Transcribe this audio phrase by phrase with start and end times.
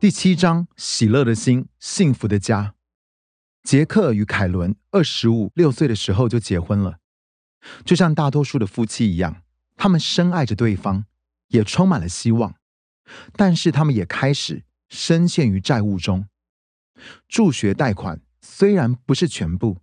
[0.00, 2.74] 第七章：喜乐的心，幸福的家。
[3.62, 7.00] 杰克与凯伦二十五六岁的时候就结婚了，
[7.84, 9.42] 就像大多数的夫妻一样，
[9.76, 11.04] 他们深爱着对方，
[11.48, 12.54] 也充满了希望。
[13.36, 16.26] 但是他们也开始深陷于债务中。
[17.28, 19.82] 助学贷款虽然不是全部，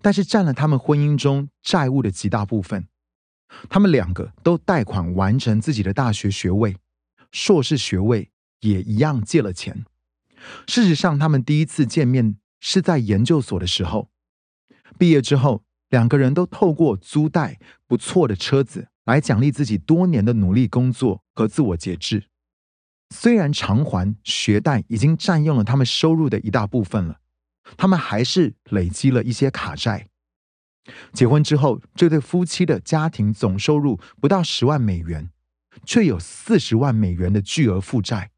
[0.00, 2.88] 但是占了他们婚姻中债务的极大部分。
[3.68, 6.78] 他们两个都贷款完成自己的大学学位，
[7.30, 8.30] 硕士学位
[8.60, 9.84] 也一样借了钱。
[10.66, 14.10] 事实上，他们第一次见面是在研究所的时候。
[14.96, 22.24] 毕业之后，两个人都透过租贷不错的车子来奖励自己多年的努力工作和自我节制。
[23.10, 27.20] 虽然偿还学贷已经占用了他们收入的一大部分了，
[27.76, 30.08] 他们还是累积了一些卡债。
[31.12, 35.30] 结婚之后，这对夫妻的家庭总收入不到十万美元，
[35.84, 38.30] 却有四十万美元的巨额负债。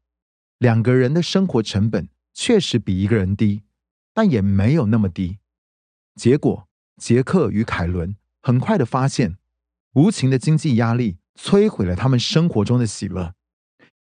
[0.61, 3.63] 两个人的生活成本确实比一个人低，
[4.13, 5.39] 但也没有那么低。
[6.13, 6.67] 结果，
[6.97, 9.37] 杰克与凯伦很快的发现，
[9.93, 13.33] 无情的经济压力摧毁了他们生活中的喜乐，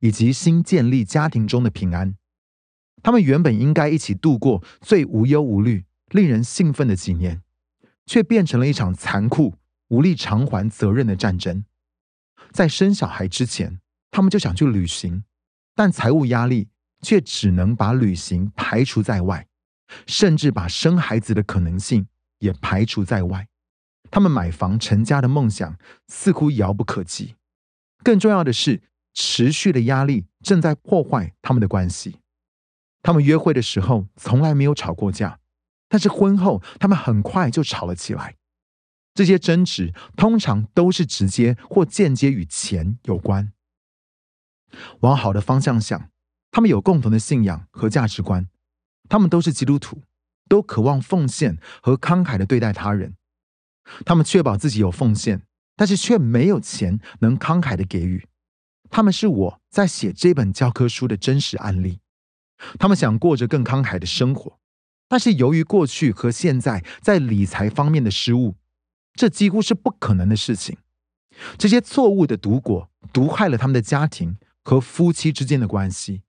[0.01, 2.15] 以及新建立家庭中的平安。
[3.01, 7.41] 他们原本应该一起度过最无忧无虑、令人兴奋的几年。
[8.05, 9.53] 却变成了一场残酷、
[9.89, 11.63] 无力偿还责任的战争。
[12.51, 15.23] 在生小孩之前，他们就想去旅行，
[15.79, 16.67] 但财务压力
[17.01, 19.47] 却只能把旅行排除在外，
[20.05, 22.05] 甚至把生孩子的可能性
[22.39, 23.47] 也排除在外。
[24.11, 25.77] 他们买房成家的梦想
[26.09, 27.35] 似乎遥不可及。
[28.03, 28.81] 更重要的是，
[29.13, 32.17] 持续的压力正在破坏他们的关系。
[33.01, 35.39] 他们约会的时候从来没有吵过架。
[35.87, 38.35] 但是婚后，他们很快就吵了起来。
[39.13, 43.53] 这些争执通常都是直接或间接与钱有关。
[45.01, 46.09] 往好的方向想，
[46.51, 48.47] 他们有共同的信仰和价值观，
[49.07, 50.01] 他们都是基督徒，
[50.47, 53.15] 都渴望奉献和慷慨的对待他人。
[54.05, 55.43] 他们确保自己有奉献，
[55.75, 58.27] 但是却没有钱能慷慨的给予。
[58.89, 61.99] 他们是我在写这本教科书的真实案例。
[62.77, 64.59] 他们想过着更慷慨的生活。
[65.07, 68.55] 但是由于过去和现在在理财方面的失误，
[69.13, 70.77] 这几乎是不可能的事情。
[71.57, 74.37] 这些错误的毒果毒害了他们的家庭
[74.69, 76.21] 和夫妻之间的关系。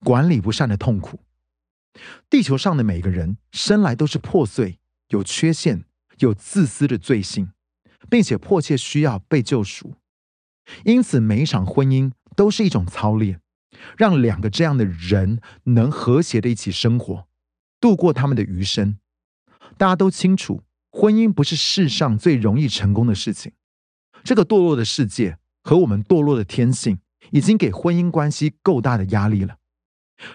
[0.00, 1.20] 管理不善的痛苦。
[2.28, 5.86] 地球上的每个人生来都是破碎、有缺陷、
[6.18, 7.48] 有自私的罪性，
[8.10, 9.94] 并且迫切需要被救赎。
[10.84, 13.40] 因此，每一场婚姻都是一种操练，
[13.96, 17.26] 让两个这样的人能和谐的一起生活。
[17.80, 18.98] 度过他们的余生，
[19.78, 23.52] 大家都清楚，婚姻不是世上最容易成功的事情。
[24.22, 26.98] 这个堕落的世界和我们堕落的天性，
[27.30, 29.56] 已经给婚姻关系够大的压力了。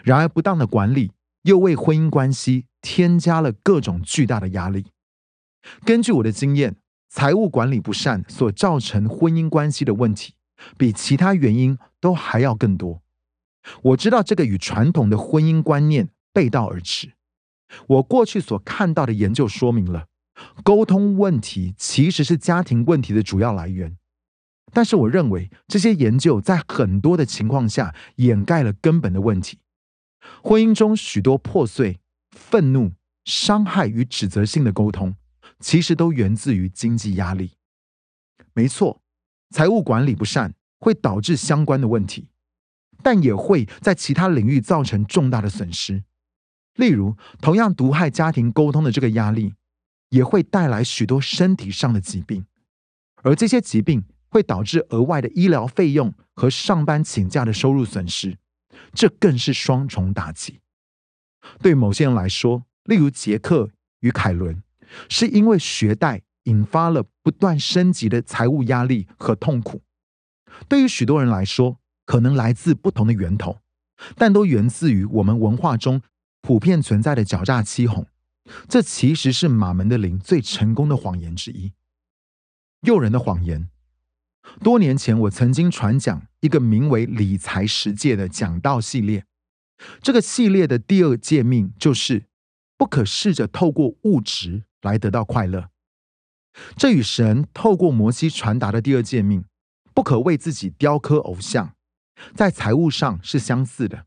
[0.03, 1.11] 然而，不当的管理
[1.43, 4.87] 又为婚姻关系添加了各种巨大的压力。
[5.85, 6.75] 根据我的经验，
[7.09, 10.33] 财务管理不善所造成婚姻关系的问题，
[10.77, 13.01] 比其他原因都还要更多。
[13.83, 17.13] 我知道这个与传统的婚姻观念背道而驰。
[17.87, 20.07] 我过去所看到的研究说明了，
[20.63, 23.97] 沟通问题其实是家庭问题的主要来源。
[24.71, 29.59] 但是，我认为这些研究在很多的情况下掩盖了根本的问题。
[30.43, 31.99] 婚姻中许多破碎、
[32.31, 32.93] 愤怒、
[33.25, 35.15] 伤害与指责性的沟通，
[35.59, 37.53] 其实都源自于经济压力。
[38.53, 39.01] 没错，
[39.51, 42.29] 财务管理不善会导致相关的问题，
[43.01, 46.03] 但也会在其他领域造成重大的损失。
[46.75, 49.55] 例如，同样毒害家庭沟通的这个压力，
[50.09, 52.45] 也会带来许多身体上的疾病，
[53.23, 58.37] 而这些疾病会导致额外的医疗费用和上班请假的收入损失，
[58.93, 60.59] 这更是双重打击。
[61.61, 63.69] 对某些人来说，例如杰克
[63.99, 64.61] 与凯伦，
[65.09, 69.79] 是因为学贷引发了不断升级的财务压力和痛苦；
[70.67, 73.59] 对于许多人来说，可能来自不同的源头，
[74.15, 76.01] 但都源自于我们文化中。
[76.41, 78.07] 普遍存在的狡诈欺哄，
[78.69, 81.73] 这其实是马门的灵最成功的谎言之一。
[82.83, 83.69] 诱人的谎言。
[84.59, 89.25] 多年前，我曾经传讲一个名为“理财十诫”的讲道系列。
[90.01, 92.25] 这个系列的第二诫命就是：
[92.77, 95.69] 不可试着透过物质来得到快乐。
[96.75, 99.45] 这与神透过摩西传达的第二诫命
[99.93, 101.73] “不可为自己雕刻偶像”
[102.35, 104.05] 在财务上是相似的。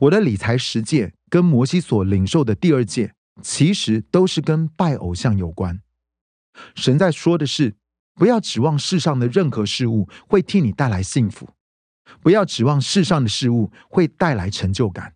[0.00, 1.14] 我的理财十诫。
[1.30, 3.12] 跟摩西所领受的第二诫，
[3.42, 5.80] 其实都是跟拜偶像有关。
[6.76, 7.74] 神在说的是，
[8.14, 11.48] 不要指望世上的任何事物会替你带来幸福，
[12.20, 15.14] 不要指望世上的事物会带来成就感。